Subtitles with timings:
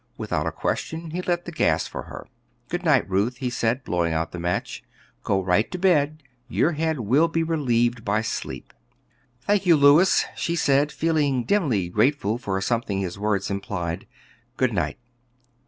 [0.17, 2.25] Without a question he lit the gas for her.
[2.69, 4.83] "Good night, Ruth," he said, blowing out the match.
[5.23, 8.73] "Go right to bed; your head will be relieved by sleep."
[9.41, 14.07] "Thank you, Louis," she said, feeling dimly grateful for something his words implied;
[14.57, 14.97] "good night."